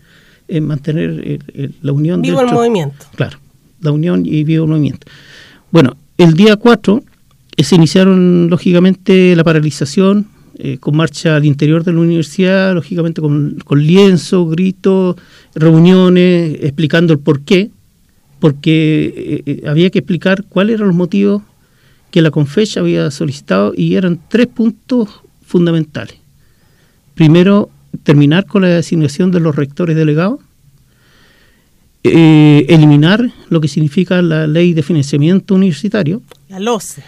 [0.48, 1.40] eh, mantener
[1.82, 2.22] la unión.
[2.22, 3.06] Vivo el movimiento.
[3.14, 3.38] Claro,
[3.80, 5.06] la unión y vivo el movimiento.
[5.70, 7.02] Bueno, el día 4
[7.56, 10.26] eh, se iniciaron lógicamente la paralización
[10.58, 15.16] eh, con marcha al interior de la universidad, lógicamente con, con lienzo, gritos,
[15.54, 17.70] reuniones, explicando el porqué
[18.40, 21.42] porque eh, eh, había que explicar cuáles eran los motivos
[22.10, 25.08] que la Confecha había solicitado y eran tres puntos
[25.44, 26.16] fundamentales.
[27.14, 27.70] Primero,
[28.02, 30.40] terminar con la designación de los rectores delegados,
[32.02, 36.22] eh, eliminar lo que significa la ley de financiamiento universitario.
[36.48, 37.02] La LOCE.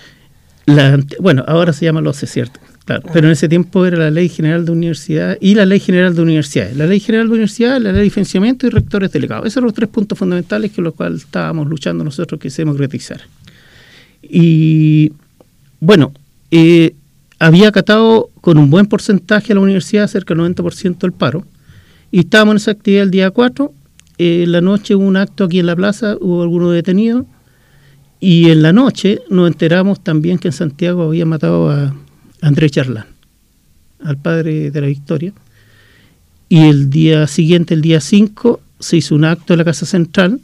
[1.19, 2.61] bueno, ahora se llama LOCE, ¿cierto?
[2.85, 6.15] Claro, pero en ese tiempo era la Ley General de Universidad y la Ley General
[6.15, 6.77] de Universidades.
[6.77, 9.47] La Ley General de Universidades, la Ley de Financiamiento y Rectores Delegados.
[9.47, 13.25] Esos eran los tres puntos fundamentales con los cuales estábamos luchando nosotros que se democratizara.
[14.23, 15.13] Y
[15.79, 16.13] bueno,
[16.51, 16.95] eh,
[17.39, 21.45] había acatado con un buen porcentaje a la universidad, cerca del 90% del paro,
[22.11, 23.73] y estábamos en esa actividad el día 4.
[24.19, 27.25] en la noche hubo un acto aquí en la plaza, hubo algunos detenidos,
[28.21, 31.95] y en la noche nos enteramos también que en Santiago había matado a
[32.43, 33.07] Andrés Charlán,
[34.05, 35.33] al padre de la Victoria.
[36.49, 40.41] Y el día siguiente, el día 5, se hizo un acto en la Casa Central,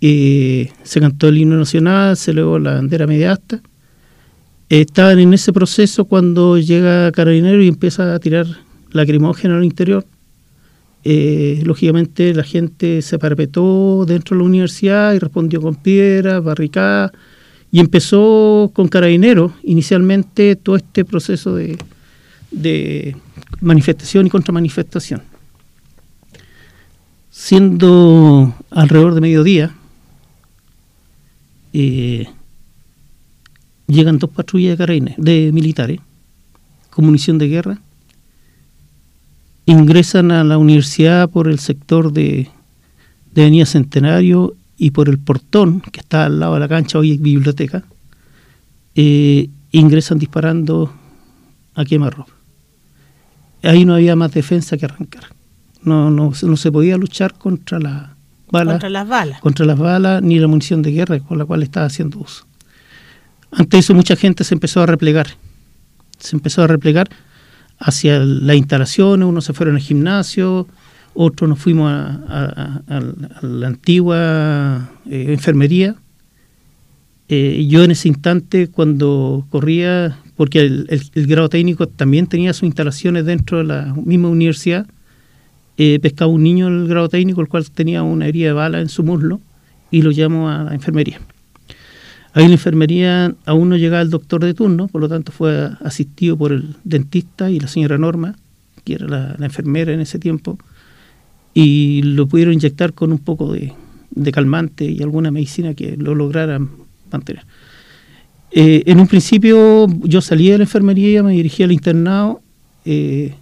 [0.00, 3.60] eh, se cantó el himno nacional, se elevó la bandera media asta.
[4.68, 8.46] estaban en ese proceso cuando llega Carabinero y empieza a tirar
[8.90, 10.04] lacrimógena al interior.
[11.04, 17.12] Eh, lógicamente la gente se parapetó dentro de la universidad y respondió con piedras, barricadas,
[17.76, 23.14] y empezó con Carabineros inicialmente todo este proceso de,
[23.60, 25.22] manifestación y contramanifestación.
[27.28, 29.74] Siendo alrededor de mediodía,
[31.74, 32.26] eh,
[33.86, 36.00] llegan dos patrullas de de militares,
[36.88, 37.82] con munición de guerra,
[39.66, 42.48] ingresan a la universidad por el sector de,
[43.34, 47.12] de Avenida Centenario y por el portón que está al lado de la cancha, hoy
[47.12, 47.84] es biblioteca,
[48.94, 50.92] eh, ingresan disparando
[51.74, 52.32] a quemarropa.
[53.62, 55.24] Ahí no había más defensa que arrancar.
[55.82, 58.16] No, no, no se podía luchar contra, la
[58.50, 59.40] bala, contra las balas.
[59.40, 62.46] Contra las balas ni la munición de guerra con la cual estaba haciendo uso.
[63.52, 65.28] Ante eso mucha gente se empezó a replegar.
[66.18, 67.08] Se empezó a replegar
[67.78, 70.66] hacia las instalaciones, unos se fueron al gimnasio,
[71.16, 72.82] otros nos fuimos a,
[73.42, 75.96] la antigua eh, enfermería.
[77.28, 83.24] Eh, yo en ese instante, cuando corría, porque el, grado técnico también tenía sus instalaciones
[83.24, 84.86] dentro de la misma universidad,
[85.78, 88.88] eh, pescaba un niño el grado técnico, el cual tenía una herida de bala en
[88.88, 89.40] su muslo,
[89.90, 91.20] y lo llamo a la enfermería.
[92.34, 95.70] Ahí en la enfermería aún no llegaba el doctor de turno, por lo tanto fue
[95.82, 98.36] asistido por el dentista y la señora Norma,
[98.84, 99.06] que era
[99.38, 100.58] la enfermera en ese tiempo,
[101.58, 103.72] y lo pudieron inyectar con un poco de,
[104.30, 106.60] calmante y alguna medicina que lo lograra
[107.10, 107.46] mantener.
[108.50, 112.42] Eh, en un principio yo salí de la enfermería, me dirigí al internado,
[112.84, 113.32] eh,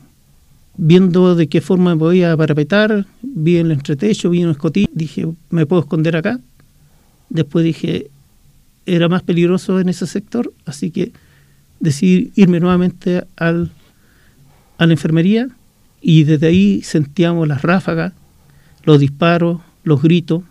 [0.76, 5.26] viendo de qué forma me voy a parapetar, vi el entretecho, vi un escotillo, dije,
[5.50, 6.38] me puedo esconder acá.
[7.30, 8.10] Después dije,
[8.86, 11.10] era más peligroso en ese sector, así que
[11.80, 13.72] decidí irme nuevamente al
[14.78, 15.48] a la enfermería
[16.06, 18.12] y desde ahí sentíamos las ráfagas,
[18.84, 20.42] los disparos, los gritos,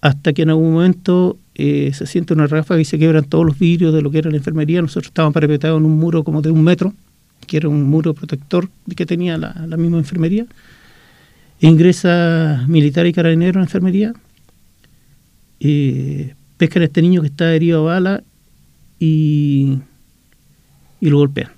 [0.00, 3.56] hasta que en algún momento eh, se siente una ráfaga y se quebran todos los
[3.56, 4.82] vidrios de lo que era la enfermería.
[4.82, 6.92] Nosotros estábamos parapetados en un muro como de un metro,
[7.46, 10.44] que era un muro protector que tenía la, misma enfermería.
[11.60, 14.12] Ingresa militar y carabinero en la enfermería,
[15.60, 18.24] eh, pescan a este niño que está herido a bala
[18.98, 19.78] y,
[21.00, 21.52] y lo golpean,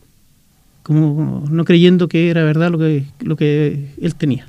[0.83, 4.47] como no creyendo que era verdad lo que, lo que él tenía.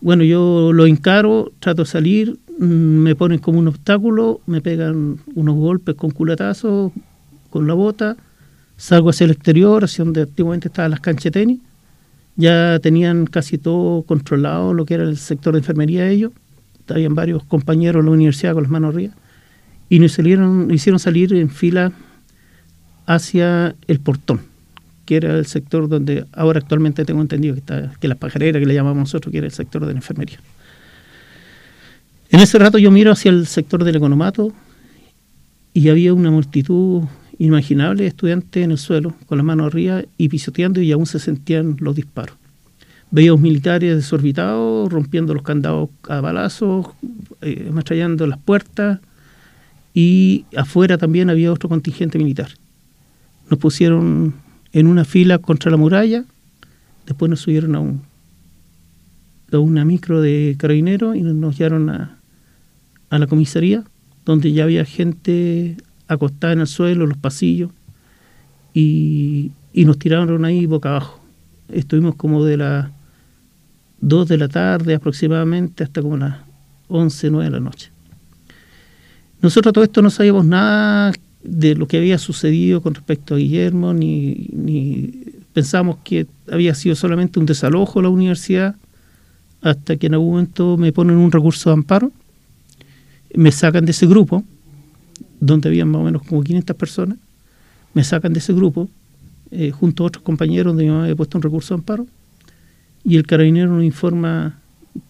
[0.00, 5.18] Bueno, yo lo encaro, trato de salir, mm, me ponen como un obstáculo, me pegan
[5.34, 6.92] unos golpes con culatazos,
[7.50, 8.16] con la bota,
[8.76, 11.60] salgo hacia el exterior, hacia donde antiguamente estaban las canchas de tenis,
[12.36, 16.32] ya tenían casi todo controlado lo que era el sector de enfermería de ellos,
[16.88, 19.14] habían varios compañeros en la universidad con las manos arriba,
[19.90, 21.92] y nos salieron, hicieron salir en fila
[23.06, 24.40] hacia el portón
[25.08, 28.66] que era el sector donde ahora actualmente tengo entendido que está, que la pajarera que
[28.66, 30.38] le llamamos nosotros, que era el sector de la enfermería.
[32.28, 34.52] En ese rato yo miro hacia el sector del economato
[35.72, 37.04] y había una multitud
[37.38, 41.18] inimaginable de estudiantes en el suelo, con las manos arriba y pisoteando y aún se
[41.18, 42.36] sentían los disparos.
[43.10, 46.88] Veía a los militares desorbitados, rompiendo los candados a balazos,
[47.40, 49.00] eh, las puertas
[49.94, 52.50] y afuera también había otro contingente militar.
[53.48, 54.34] Nos pusieron
[54.72, 56.24] en una fila contra la muralla,
[57.06, 58.02] después nos subieron a, un,
[59.52, 62.18] a una micro de carabineros y nos llevaron a,
[63.10, 63.84] a la comisaría,
[64.24, 65.76] donde ya había gente
[66.06, 67.70] acostada en el suelo, en los pasillos,
[68.74, 71.20] y, y nos tiraron ahí boca abajo.
[71.68, 72.90] Estuvimos como de las
[74.00, 76.36] 2 de la tarde aproximadamente hasta como las
[76.88, 77.90] 11, 9 de la noche.
[79.40, 81.12] Nosotros todo esto no sabíamos nada
[81.48, 85.10] de lo que había sucedido con respecto a Guillermo, ni, ni
[85.52, 88.76] pensamos que había sido solamente un desalojo a la universidad,
[89.62, 92.12] hasta que en algún momento me ponen un recurso de amparo,
[93.34, 94.44] me sacan de ese grupo,
[95.40, 97.18] donde había más o menos como 500 personas,
[97.94, 98.88] me sacan de ese grupo,
[99.50, 102.06] eh, junto a otros compañeros donde mi había puesto un recurso de amparo,
[103.04, 104.60] y el carabinero nos informa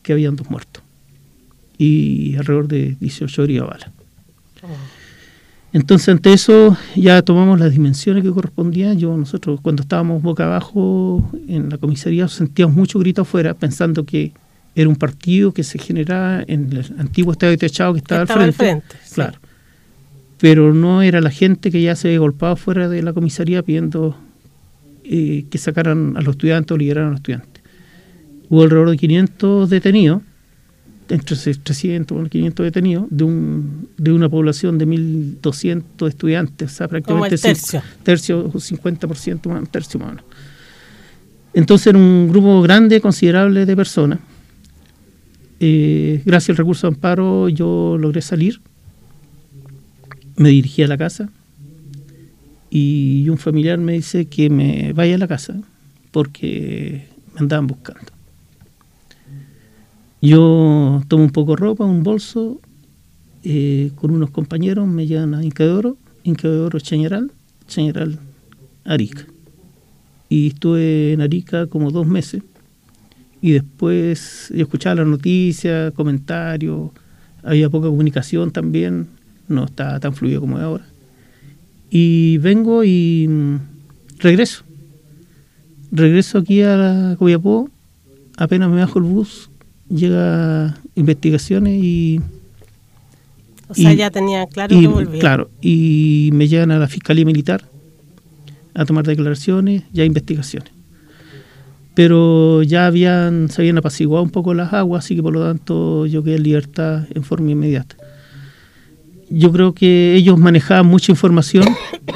[0.02, 0.82] que habían dos muertos,
[1.78, 3.92] y alrededor de 18 heridas a bala.
[4.62, 4.97] Oh.
[5.72, 8.98] Entonces, ante eso ya tomamos las dimensiones que correspondían.
[8.98, 14.32] Yo, nosotros, cuando estábamos boca abajo en la comisaría, sentíamos mucho grito afuera, pensando que
[14.74, 18.96] era un partido que se generaba en el antiguo estadio techado que estaba, al frente.
[19.12, 19.38] claro.
[20.40, 24.16] Pero no era la gente que ya se había golpeado fuera de la comisaría pidiendo
[25.04, 27.62] eh, que sacaran a los estudiantes o liberaran a los estudiantes.
[28.48, 30.22] Hubo alrededor de 500 detenidos
[31.08, 36.88] entre 300 y 500 detenidos de, un, de una población de 1.200 estudiantes, o sea,
[36.88, 37.82] prácticamente Como tercio.
[38.02, 40.22] tercio, 50% más, tercio más
[41.54, 44.18] Entonces era un grupo grande, considerable de personas.
[45.60, 48.60] Eh, gracias al recurso de amparo yo logré salir,
[50.36, 51.30] me dirigí a la casa
[52.70, 55.60] y un familiar me dice que me vaya a la casa
[56.12, 58.17] porque me andaban buscando.
[60.20, 62.60] Yo tomo un poco de ropa, un bolso,
[63.44, 67.30] eh, con unos compañeros me llevan a Inca de Oro, Inca de Oro Chañaral,
[67.68, 68.18] Chañaral
[68.84, 69.26] Arica.
[70.28, 72.42] Y estuve en Arica como dos meses.
[73.40, 76.90] Y después escuchaba las noticias, comentarios,
[77.44, 79.06] había poca comunicación también,
[79.46, 80.84] no estaba tan fluido como ahora.
[81.90, 83.56] Y vengo y mm,
[84.18, 84.64] regreso.
[85.92, 87.70] Regreso aquí a la Copiapó,
[88.36, 89.48] apenas me bajo el bus,
[89.88, 92.20] llega investigaciones y...
[93.68, 95.20] O sea, ya tenía claro que volvía.
[95.20, 97.64] Claro, y me llegan a la Fiscalía Militar
[98.74, 100.72] a tomar declaraciones y a investigaciones.
[101.94, 106.06] Pero ya habían, se habían apaciguado un poco las aguas, así que por lo tanto
[106.06, 107.96] yo quedé en libertad en forma inmediata.
[109.28, 111.64] Yo creo que ellos manejaban mucha información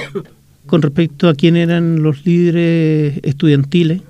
[0.67, 4.01] con respecto a quién eran los líderes estudiantiles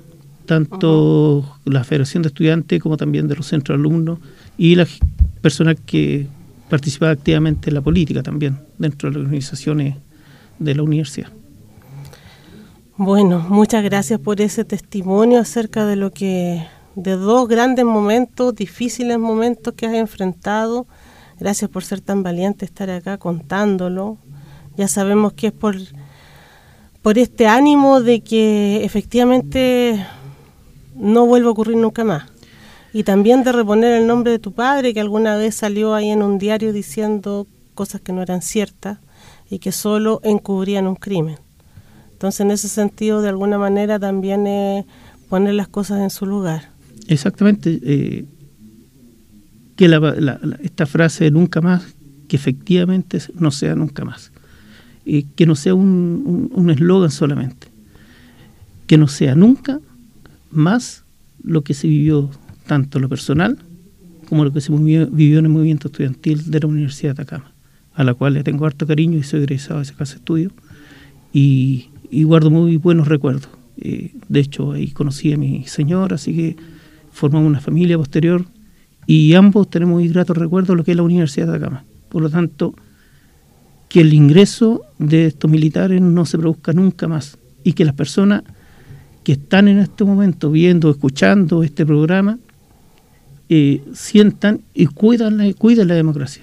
[0.46, 4.18] tanto la Federación de Estudiantes como también de los centros de alumnos
[4.58, 4.98] y las
[5.40, 6.26] personas que
[6.68, 9.96] participaban activamente en la política también dentro de las organizaciones
[10.58, 11.28] de la universidad.
[12.96, 19.18] Bueno, muchas gracias por ese testimonio acerca de lo que de dos grandes momentos, difíciles
[19.18, 20.86] momentos que has enfrentado.
[21.40, 24.18] Gracias por ser tan valiente estar acá contándolo.
[24.76, 25.76] Ya sabemos que es por
[27.02, 30.06] por este ánimo de que efectivamente
[30.94, 32.24] no vuelva a ocurrir nunca más.
[32.92, 36.22] Y también de reponer el nombre de tu padre, que alguna vez salió ahí en
[36.22, 38.98] un diario diciendo cosas que no eran ciertas
[39.48, 41.36] y que solo encubrían un crimen.
[42.12, 44.84] Entonces, en ese sentido, de alguna manera, también es
[45.28, 46.70] poner las cosas en su lugar.
[47.08, 47.80] Exactamente.
[47.82, 48.24] Eh,
[49.76, 49.90] que
[50.62, 51.82] esta frase nunca más,
[52.28, 54.30] que efectivamente no sea nunca más.
[55.04, 57.68] y que no sea un eslogan solamente.
[58.86, 59.80] Que no sea nunca
[60.52, 61.04] más
[61.42, 62.30] lo que se vivió
[62.66, 63.58] tanto lo personal
[64.28, 67.52] como lo que se vivió en el movimiento estudiantil de la Universidad de Atacama,
[67.94, 70.52] a la cual le tengo harto cariño y soy egresado de esa casa de estudio
[71.34, 71.90] y,
[72.24, 73.50] guardo muy buenos recuerdos.
[73.76, 76.56] Eh, de hecho, ahí conocí a mi señora, así que
[77.10, 78.46] formamos una familia posterior
[79.06, 81.84] y ambos tenemos muy gratos recuerdos de lo que es la Universidad de Atacama.
[82.08, 82.74] Por lo tanto,
[83.90, 88.44] que el ingreso de estos militares no se produzca nunca más y que las personas
[89.24, 92.38] que están en este momento viendo, escuchando este programa,
[93.48, 96.42] eh, sientan y cuidan la, cuidan la democracia.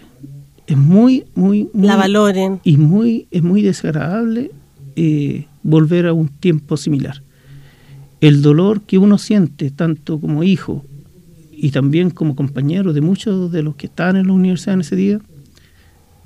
[0.67, 2.59] Es muy, muy, La valoren.
[2.63, 4.51] Y muy, es muy desagradable
[4.95, 7.23] eh, volver a un tiempo similar.
[8.21, 10.85] El dolor que uno siente, tanto como hijo
[11.51, 14.95] y también como compañero de muchos de los que estaban en la universidad en ese
[14.95, 15.19] día,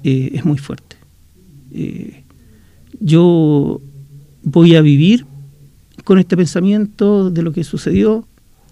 [0.03, 0.97] eh, es muy fuerte.
[2.99, 3.81] yo
[4.43, 5.25] voy a vivir
[6.03, 8.27] con este pensamiento de lo que sucedió.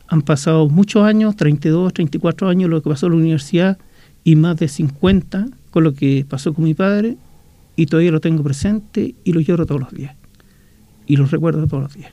[0.08, 3.78] Han pasado muchos años, 32, 34 años, lo que pasó en la universidad
[4.24, 7.18] y más de 50 con lo que pasó con mi padre
[7.76, 10.16] y todavía lo tengo presente y lo lloro todos los días
[11.08, 12.12] y lo recuerdo todos los días.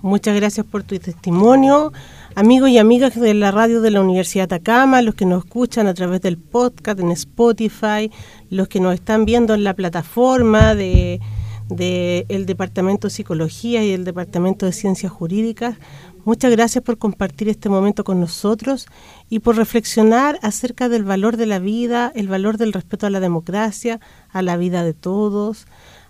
[0.00, 1.92] Muchas gracias por tu testimonio.
[2.36, 5.88] Amigos y amigas de la radio de la Universidad de Atacama, los que nos escuchan
[5.88, 8.12] a través del podcast en Spotify,
[8.48, 11.20] los que nos están viendo en la plataforma de
[11.68, 15.76] del Departamento de Psicología y el Departamento de Ciencias Jurídicas.
[16.24, 18.86] Muchas gracias por compartir este momento con nosotros
[19.28, 23.20] y por reflexionar acerca del valor de la vida, el valor del respeto a la
[23.20, 24.00] democracia,
[24.30, 25.66] a la vida de todos,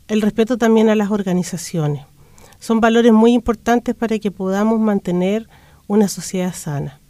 [0.08, 2.04] el respeto también a las organizaciones.
[2.58, 5.48] Son valores muy importantes para que podamos mantener
[5.86, 7.00] una sociedad sana.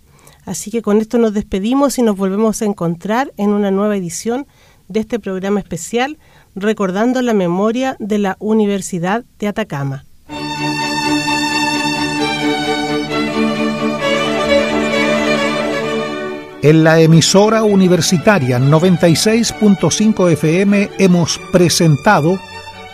[0.45, 4.47] Así que con esto nos despedimos y nos volvemos a encontrar en una nueva edición
[4.89, 6.19] de este programa especial
[6.61, 10.05] recordando la memoria de la Universidad de Atacama.
[16.61, 22.39] En la emisora universitaria 96.5 FM hemos presentado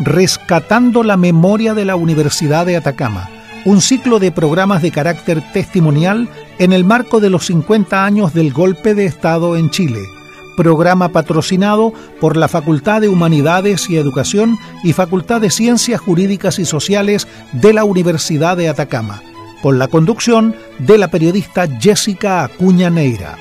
[0.00, 3.30] Rescatando la memoria de la Universidad de Atacama,
[3.64, 8.52] un ciclo de programas de carácter testimonial en el marco de los 50 años del
[8.52, 10.00] golpe de Estado en Chile
[10.56, 16.64] programa patrocinado por la Facultad de Humanidades y Educación y Facultad de Ciencias Jurídicas y
[16.64, 19.22] Sociales de la Universidad de Atacama,
[19.62, 23.36] con la conducción de la periodista Jessica Acuña Neira.